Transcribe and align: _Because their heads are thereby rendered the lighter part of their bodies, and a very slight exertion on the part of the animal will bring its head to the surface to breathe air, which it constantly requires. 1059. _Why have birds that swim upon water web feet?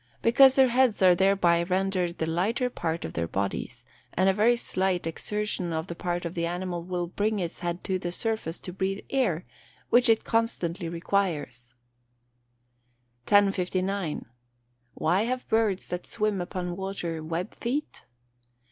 _Because 0.23 0.55
their 0.55 0.69
heads 0.69 1.03
are 1.03 1.13
thereby 1.13 1.61
rendered 1.61 2.17
the 2.17 2.25
lighter 2.25 2.71
part 2.71 3.05
of 3.05 3.13
their 3.13 3.27
bodies, 3.27 3.85
and 4.15 4.27
a 4.27 4.33
very 4.33 4.55
slight 4.55 5.05
exertion 5.05 5.71
on 5.73 5.85
the 5.85 5.93
part 5.93 6.25
of 6.25 6.33
the 6.33 6.47
animal 6.47 6.81
will 6.83 7.05
bring 7.05 7.37
its 7.37 7.59
head 7.59 7.83
to 7.83 7.99
the 7.99 8.11
surface 8.11 8.57
to 8.61 8.73
breathe 8.73 9.05
air, 9.11 9.45
which 9.91 10.09
it 10.09 10.23
constantly 10.23 10.89
requires. 10.89 11.75
1059. 13.27 14.25
_Why 14.99 15.27
have 15.27 15.47
birds 15.49 15.85
that 15.89 16.07
swim 16.07 16.41
upon 16.41 16.75
water 16.75 17.23
web 17.23 17.53
feet? 17.53 18.05